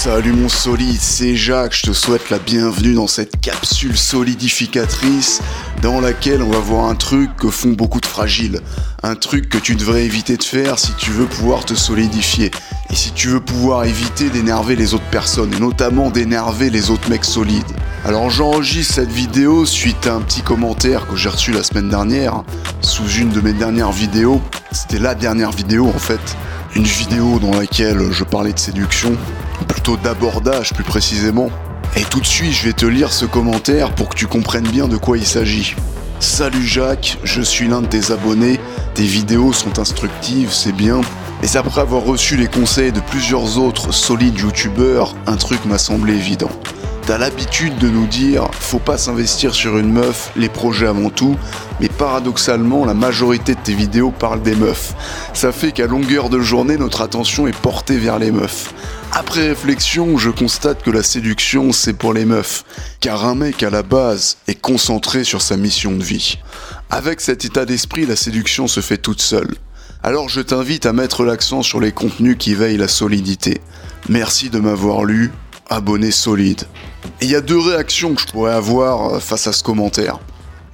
[0.00, 5.40] Salut mon solide, c'est Jacques, je te souhaite la bienvenue dans cette capsule solidificatrice
[5.82, 8.60] dans laquelle on va voir un truc que font beaucoup de fragiles,
[9.02, 12.52] un truc que tu devrais éviter de faire si tu veux pouvoir te solidifier
[12.90, 17.10] et si tu veux pouvoir éviter d'énerver les autres personnes et notamment d'énerver les autres
[17.10, 17.64] mecs solides.
[18.04, 22.44] Alors j'enregistre cette vidéo suite à un petit commentaire que j'ai reçu la semaine dernière
[22.82, 24.40] sous une de mes dernières vidéos.
[24.70, 26.20] C'était la dernière vidéo en fait,
[26.74, 29.16] une vidéo dans laquelle je parlais de séduction
[29.66, 31.50] plutôt d'abordage plus précisément.
[31.96, 34.88] Et tout de suite, je vais te lire ce commentaire pour que tu comprennes bien
[34.88, 35.74] de quoi il s'agit.
[36.20, 38.60] Salut Jacques, je suis l'un de tes abonnés,
[38.94, 41.00] tes vidéos sont instructives, c'est bien.
[41.42, 46.14] Mais après avoir reçu les conseils de plusieurs autres solides youtubeurs, un truc m'a semblé
[46.14, 46.50] évident.
[47.08, 51.38] T'as l'habitude de nous dire, faut pas s'investir sur une meuf, les projets avant tout,
[51.80, 54.92] mais paradoxalement, la majorité de tes vidéos parlent des meufs.
[55.32, 58.74] Ça fait qu'à longueur de journée, notre attention est portée vers les meufs.
[59.12, 62.66] Après réflexion, je constate que la séduction, c'est pour les meufs,
[63.00, 66.38] car un mec à la base est concentré sur sa mission de vie.
[66.90, 69.54] Avec cet état d'esprit, la séduction se fait toute seule.
[70.02, 73.62] Alors je t'invite à mettre l'accent sur les contenus qui veillent la solidité.
[74.10, 75.32] Merci de m'avoir lu,
[75.68, 76.64] abonné solide.
[77.20, 80.18] Il y a deux réactions que je pourrais avoir euh, face à ce commentaire.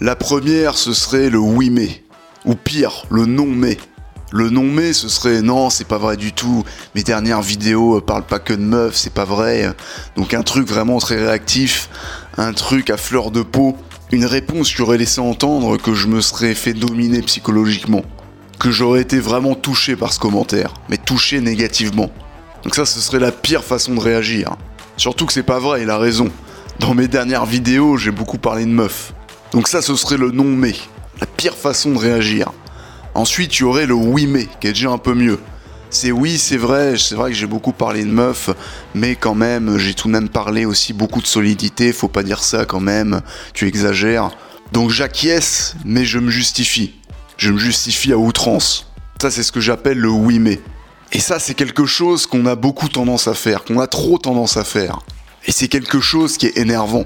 [0.00, 2.04] La première, ce serait le oui mais,
[2.44, 3.78] ou pire, le non mais.
[4.32, 6.64] Le non mais, ce serait non, c'est pas vrai du tout.
[6.96, 9.72] Mes dernières vidéos euh, parlent pas que de meufs, c'est pas vrai.
[10.16, 11.88] Donc un truc vraiment très réactif,
[12.36, 13.76] un truc à fleur de peau,
[14.10, 18.02] une réponse qui aurait laissé entendre que je me serais fait dominer psychologiquement,
[18.58, 22.10] que j'aurais été vraiment touché par ce commentaire, mais touché négativement.
[22.64, 24.56] Donc ça, ce serait la pire façon de réagir.
[24.96, 26.30] Surtout que c'est pas vrai, il a raison.
[26.78, 29.12] Dans mes dernières vidéos, j'ai beaucoup parlé de meufs.
[29.52, 30.74] Donc ça, ce serait le non mais,
[31.20, 32.52] la pire façon de réagir.
[33.14, 35.38] Ensuite, tu aurais le oui mais, qui est déjà un peu mieux.
[35.90, 38.50] C'est oui, c'est vrai, c'est vrai que j'ai beaucoup parlé de meufs,
[38.94, 42.42] mais quand même, j'ai tout de même parlé aussi beaucoup de solidité, faut pas dire
[42.42, 43.20] ça quand même,
[43.52, 44.30] tu exagères.
[44.72, 46.94] Donc j'acquiesce, mais je me justifie.
[47.36, 48.92] Je me justifie à outrance.
[49.20, 50.60] Ça, c'est ce que j'appelle le oui mais.
[51.14, 54.56] Et ça, c'est quelque chose qu'on a beaucoup tendance à faire, qu'on a trop tendance
[54.56, 54.98] à faire.
[55.46, 57.04] Et c'est quelque chose qui est énervant,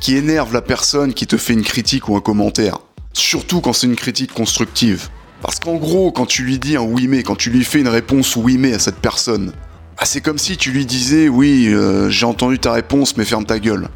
[0.00, 2.78] qui énerve la personne qui te fait une critique ou un commentaire.
[3.12, 5.10] Surtout quand c'est une critique constructive.
[5.42, 7.88] Parce qu'en gros, quand tu lui dis un oui mais, quand tu lui fais une
[7.88, 9.52] réponse oui mais à cette personne,
[9.98, 13.44] ah, c'est comme si tu lui disais oui, euh, j'ai entendu ta réponse mais ferme
[13.44, 13.88] ta gueule.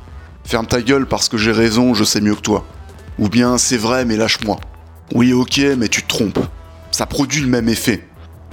[0.45, 2.67] Ferme ta gueule parce que j'ai raison, je sais mieux que toi.
[3.19, 4.61] Ou bien c'est vrai mais lâche-moi.
[5.15, 6.45] Oui ok mais tu te trompes.
[6.91, 8.07] Ça produit le même effet.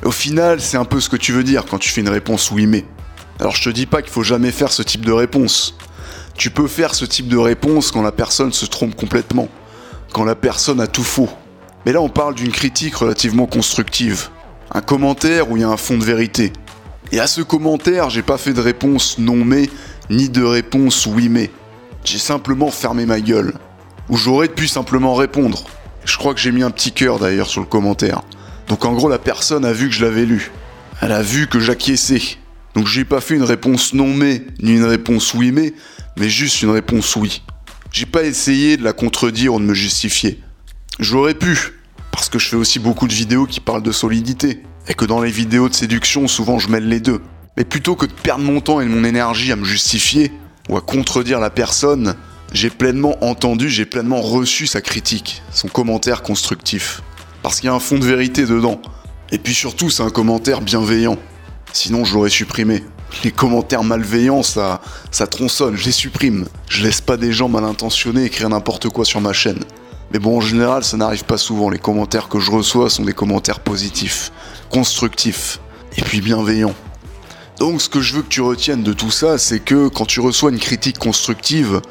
[0.03, 2.49] Au final, c'est un peu ce que tu veux dire quand tu fais une réponse
[2.49, 2.85] oui mais.
[3.39, 5.75] Alors je te dis pas qu'il faut jamais faire ce type de réponse.
[6.35, 9.47] Tu peux faire ce type de réponse quand la personne se trompe complètement,
[10.11, 11.29] quand la personne a tout faux.
[11.85, 14.29] Mais là on parle d'une critique relativement constructive,
[14.73, 16.51] un commentaire où il y a un fond de vérité.
[17.11, 19.69] Et à ce commentaire, j'ai pas fait de réponse non mais,
[20.09, 21.51] ni de réponse oui mais.
[22.03, 23.53] J'ai simplement fermé ma gueule.
[24.09, 25.63] Ou j'aurais pu simplement répondre.
[26.05, 28.23] Je crois que j'ai mis un petit cœur d'ailleurs sur le commentaire.
[28.71, 30.49] Donc en gros, la personne a vu que je l'avais lu.
[31.01, 32.21] Elle a vu que j'acquiesçais.
[32.73, 35.73] Donc j'ai pas fait une réponse non mais, ni une réponse oui mais,
[36.15, 37.41] mais juste une réponse oui.
[37.91, 40.39] J'ai pas essayé de la contredire ou de me justifier.
[40.99, 41.73] J'aurais pu,
[42.13, 45.21] parce que je fais aussi beaucoup de vidéos qui parlent de solidité, et que dans
[45.21, 47.19] les vidéos de séduction, souvent je mêle les deux.
[47.57, 50.31] Mais plutôt que de perdre mon temps et mon énergie à me justifier,
[50.69, 52.15] ou à contredire la personne,
[52.53, 57.01] j'ai pleinement entendu, j'ai pleinement reçu sa critique, son commentaire constructif
[57.43, 58.81] parce qu'il y a un fond de vérité dedans.
[59.31, 61.17] Et puis surtout, c'est un commentaire bienveillant.
[61.73, 62.83] Sinon, je l'aurais supprimé.
[63.23, 66.45] Les commentaires malveillants, ça, ça tronçonne, je les supprime.
[66.69, 69.59] Je laisse pas des gens mal intentionnés écrire n'importe quoi sur ma chaîne.
[70.11, 71.69] Mais bon, en général, ça n'arrive pas souvent.
[71.69, 74.31] Les commentaires que je reçois sont des commentaires positifs,
[74.69, 75.59] constructifs,
[75.97, 76.75] et puis bienveillants.
[77.59, 80.19] Donc, ce que je veux que tu retiennes de tout ça, c'est que quand tu
[80.19, 81.81] reçois une critique constructive,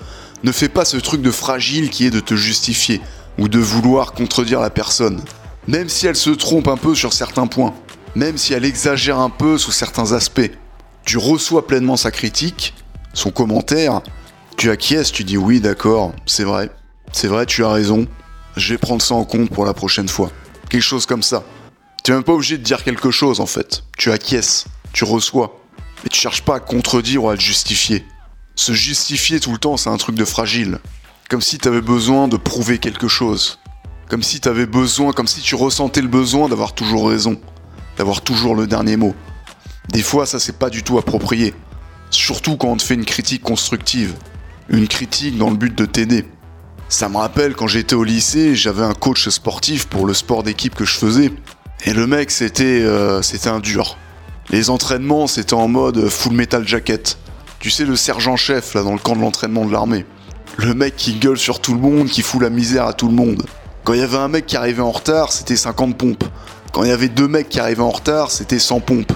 [0.42, 3.00] ne fais pas ce truc de fragile qui est de te justifier,
[3.38, 5.22] ou de vouloir contredire la personne
[5.68, 7.74] même si elle se trompe un peu sur certains points,
[8.14, 10.50] même si elle exagère un peu sous certains aspects.
[11.04, 12.74] Tu reçois pleinement sa critique,
[13.14, 14.02] son commentaire,
[14.56, 16.70] tu acquiesces, tu dis oui d'accord, c'est vrai,
[17.12, 18.06] c'est vrai, tu as raison,
[18.56, 20.30] je vais prendre ça en compte pour la prochaine fois.
[20.68, 21.44] Quelque chose comme ça.
[22.04, 25.60] Tu n'es même pas obligé de dire quelque chose en fait, tu acquiesces, tu reçois,
[26.02, 28.04] mais tu cherches pas à contredire ou à le justifier.
[28.56, 30.78] Se justifier tout le temps, c'est un truc de fragile.
[31.28, 33.59] Comme si tu avais besoin de prouver quelque chose.
[34.10, 37.40] Comme si tu avais besoin, comme si tu ressentais le besoin d'avoir toujours raison,
[37.96, 39.14] d'avoir toujours le dernier mot.
[39.88, 41.54] Des fois, ça c'est pas du tout approprié.
[42.10, 44.14] Surtout quand on te fait une critique constructive.
[44.68, 46.24] Une critique dans le but de t'aider.
[46.88, 50.74] Ça me rappelle quand j'étais au lycée, j'avais un coach sportif pour le sport d'équipe
[50.74, 51.30] que je faisais.
[51.84, 53.96] Et le mec, c'était euh, c'était un dur.
[54.50, 57.16] Les entraînements, c'était en mode full metal jacket.
[57.60, 60.04] Tu sais, le sergent-chef, là, dans le camp de l'entraînement de l'armée.
[60.56, 63.14] Le mec qui gueule sur tout le monde, qui fout la misère à tout le
[63.14, 63.44] monde.
[63.84, 66.24] Quand il y avait un mec qui arrivait en retard, c'était 50 pompes.
[66.72, 69.12] Quand il y avait deux mecs qui arrivaient en retard, c'était 100 pompes.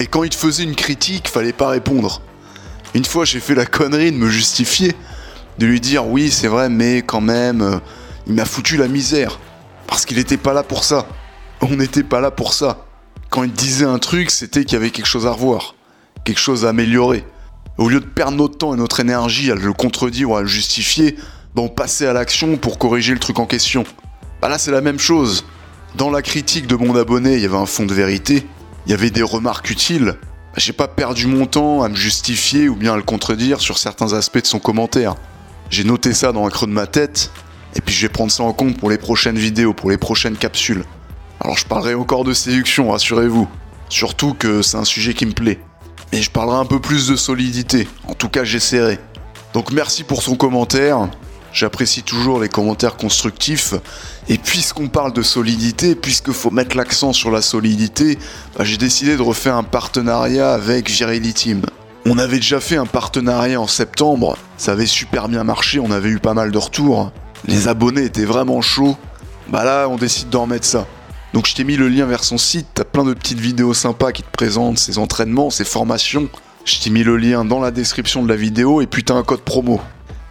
[0.00, 2.20] Et quand il te faisait une critique, fallait pas répondre.
[2.94, 4.94] Une fois, j'ai fait la connerie de me justifier,
[5.58, 7.78] de lui dire oui, c'est vrai, mais quand même, euh,
[8.26, 9.38] il m'a foutu la misère.
[9.86, 11.06] Parce qu'il n'était pas là pour ça.
[11.60, 12.86] On n'était pas là pour ça.
[13.30, 15.74] Quand il disait un truc, c'était qu'il y avait quelque chose à revoir,
[16.24, 17.24] quelque chose à améliorer.
[17.78, 20.48] Au lieu de perdre notre temps et notre énergie à le contredire ou à le
[20.48, 21.16] justifier,
[21.62, 23.84] on passait à l'action pour corriger le truc en question.
[24.40, 25.44] Bah là, c'est la même chose.
[25.96, 28.46] Dans la critique de mon abonné, il y avait un fond de vérité,
[28.86, 30.14] il y avait des remarques utiles.
[30.56, 34.12] J'ai pas perdu mon temps à me justifier ou bien à le contredire sur certains
[34.12, 35.16] aspects de son commentaire.
[35.70, 37.30] J'ai noté ça dans un creux de ma tête,
[37.74, 40.36] et puis je vais prendre ça en compte pour les prochaines vidéos, pour les prochaines
[40.36, 40.84] capsules.
[41.40, 43.48] Alors je parlerai encore de séduction, rassurez-vous.
[43.88, 45.58] Surtout que c'est un sujet qui me plaît.
[46.12, 47.88] Mais je parlerai un peu plus de solidité.
[48.06, 48.98] En tout cas, j'essaierai.
[49.52, 51.08] Donc merci pour son commentaire.
[51.58, 53.74] J'apprécie toujours les commentaires constructifs.
[54.28, 58.16] Et puisqu'on parle de solidité, puisqu'il faut mettre l'accent sur la solidité,
[58.56, 61.56] bah, j'ai décidé de refaire un partenariat avec Virility
[62.06, 66.10] On avait déjà fait un partenariat en septembre, ça avait super bien marché, on avait
[66.10, 67.10] eu pas mal de retours.
[67.48, 68.96] Les abonnés étaient vraiment chauds.
[69.48, 70.86] Bah là, on décide d'en remettre ça.
[71.34, 74.12] Donc je t'ai mis le lien vers son site, t'as plein de petites vidéos sympas
[74.12, 76.28] qui te présentent ses entraînements, ses formations.
[76.64, 79.24] Je t'ai mis le lien dans la description de la vidéo et puis t'as un
[79.24, 79.80] code promo.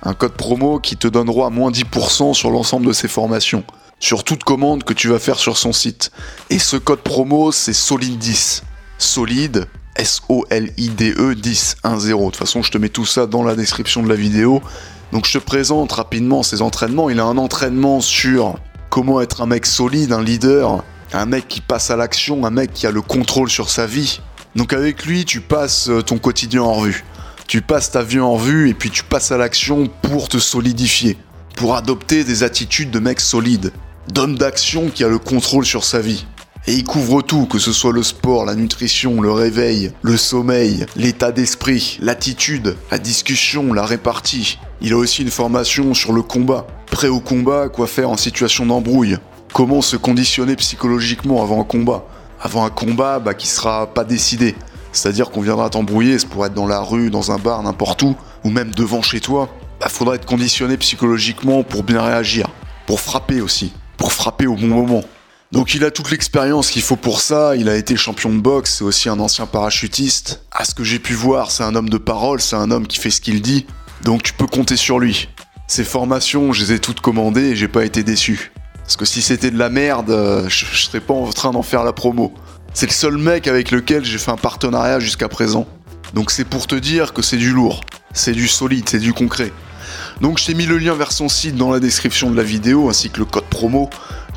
[0.03, 3.63] Un code promo qui te donnera moins 10% sur l'ensemble de ses formations.
[3.99, 6.11] Sur toute commande que tu vas faire sur son site.
[6.49, 8.61] Et ce code promo, c'est SOLID10.
[8.99, 12.07] Solide, S-O-L-I-D-E 10, 1-0.
[12.07, 14.61] De toute façon, je te mets tout ça dans la description de la vidéo.
[15.11, 17.09] Donc je te présente rapidement ses entraînements.
[17.09, 18.59] Il a un entraînement sur
[18.89, 20.83] comment être un mec solide, un leader,
[21.13, 24.19] un mec qui passe à l'action, un mec qui a le contrôle sur sa vie.
[24.55, 27.05] Donc avec lui, tu passes euh, ton quotidien en revue.
[27.47, 31.15] Tu passes ta vie en revue et puis tu passes à l'action pour te solidifier,
[31.55, 33.71] pour adopter des attitudes de mec solide,
[34.09, 36.25] d'homme d'action qui a le contrôle sur sa vie.
[36.67, 40.85] Et il couvre tout, que ce soit le sport, la nutrition, le réveil, le sommeil,
[40.97, 44.59] l'état d'esprit, l'attitude, la discussion, la répartie.
[44.81, 48.65] Il a aussi une formation sur le combat, prêt au combat, quoi faire en situation
[48.65, 49.19] d'embrouille,
[49.53, 52.05] comment se conditionner psychologiquement avant un combat,
[52.41, 54.53] avant un combat bah, qui sera pas décidé.
[54.97, 58.15] C'est-à-dire qu'on viendra t'embrouiller, ça pourrait être dans la rue, dans un bar, n'importe où,
[58.43, 59.49] ou même devant chez toi.
[59.79, 62.47] Bah, faudra être conditionné psychologiquement pour bien réagir,
[62.87, 65.03] pour frapper aussi, pour frapper au bon moment.
[65.51, 68.77] Donc il a toute l'expérience qu'il faut pour ça, il a été champion de boxe,
[68.79, 70.41] c'est aussi un ancien parachutiste.
[70.51, 72.97] À ce que j'ai pu voir, c'est un homme de parole, c'est un homme qui
[72.97, 73.67] fait ce qu'il dit,
[74.03, 75.29] donc tu peux compter sur lui.
[75.67, 78.51] Ces formations, je les ai toutes commandées et j'ai pas été déçu.
[78.87, 81.83] Parce que si c'était de la merde, euh, je, serais pas en train d'en faire
[81.83, 82.33] la promo.
[82.79, 85.65] C'est le seul mec avec lequel j'ai fait un partenariat jusqu'à présent.
[86.13, 87.81] Donc c'est pour te dire que c'est du lourd,
[88.13, 89.51] c'est du solide, c'est du concret.
[90.21, 92.87] Donc je t'ai mis le lien vers son site dans la description de la vidéo
[92.87, 93.89] ainsi que le code promo.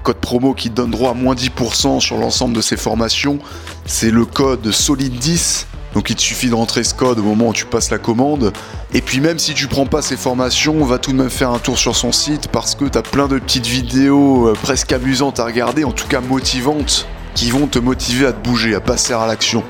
[0.04, 3.40] Code promo qui donne droit à moins 10% sur l'ensemble de ses formations.
[3.84, 7.52] C'est le code solide10 donc il te suffit de rentrer ce code au moment où
[7.52, 8.54] tu passes la commande.
[8.94, 11.50] Et puis même si tu prends pas ces formations, on va tout de même faire
[11.50, 14.92] un tour sur son site parce que tu as plein de petites vidéos euh, presque
[14.92, 18.80] amusantes à regarder, en tout cas motivantes, qui vont te motiver à te bouger, à
[18.80, 19.62] passer à l'action.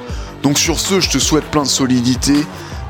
[0.43, 2.35] Donc sur ce, je te souhaite plein de solidité.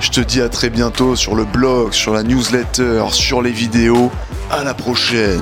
[0.01, 4.11] Je te dis à très bientôt sur le blog, sur la newsletter, sur les vidéos.
[4.50, 5.41] À la prochaine